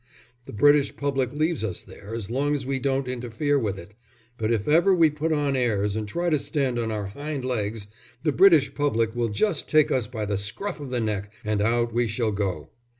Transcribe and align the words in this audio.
The 0.45 0.51
British 0.51 0.95
public 0.95 1.31
leaves 1.31 1.63
us 1.63 1.83
there 1.83 2.15
as 2.15 2.31
long 2.31 2.55
as 2.55 2.65
we 2.65 2.79
don't 2.79 3.07
interfere 3.07 3.59
with 3.59 3.77
it, 3.77 3.93
but 4.35 4.51
if 4.51 4.67
ever 4.67 4.95
we 4.95 5.11
put 5.11 5.31
on 5.31 5.55
airs 5.55 5.95
and 5.95 6.07
try 6.07 6.31
to 6.31 6.39
stand 6.39 6.79
on 6.79 6.91
our 6.91 7.05
hind 7.05 7.45
legs, 7.45 7.85
the 8.23 8.31
British 8.31 8.73
public 8.73 9.15
will 9.15 9.29
just 9.29 9.69
take 9.69 9.91
us 9.91 10.07
by 10.07 10.25
the 10.25 10.37
scruff 10.37 10.79
of 10.79 10.89
the 10.89 10.99
neck 11.01 11.31
and 11.45 11.61
out 11.61 11.93
we 11.93 12.07
shall 12.07 12.31
go. 12.31 12.71